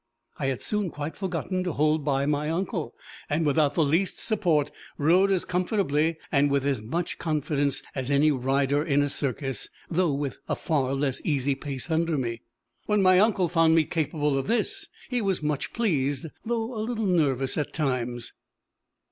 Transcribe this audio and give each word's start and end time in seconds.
I 0.39 0.47
had 0.47 0.63
soon 0.63 0.89
quite 0.89 1.15
forgotten 1.15 1.63
to 1.63 1.73
hold 1.73 2.03
by 2.03 2.25
my 2.25 2.49
uncle, 2.49 2.95
and 3.29 3.45
without 3.45 3.75
the 3.75 3.85
least 3.85 4.17
support 4.17 4.71
rode 4.97 5.29
as 5.29 5.45
comfortably, 5.45 6.17
and 6.31 6.49
with 6.49 6.65
as 6.65 6.81
much 6.81 7.19
confidence, 7.19 7.83
as 7.93 8.09
any 8.09 8.31
rider 8.31 8.83
in 8.83 9.03
a 9.03 9.09
circus, 9.09 9.69
though 9.91 10.11
with 10.11 10.39
a 10.49 10.55
far 10.55 10.95
less 10.95 11.21
easy 11.23 11.53
pace 11.53 11.91
under 11.91 12.17
me. 12.17 12.41
When 12.87 13.03
my 13.03 13.19
uncle 13.19 13.47
found 13.47 13.75
me 13.75 13.83
capable 13.85 14.39
of 14.39 14.47
this, 14.47 14.87
he 15.07 15.21
was 15.21 15.43
much 15.43 15.71
pleased, 15.71 16.25
though 16.43 16.73
a 16.73 16.81
little 16.81 17.05
nervous 17.05 17.55
at 17.55 17.71
times. 17.71 18.33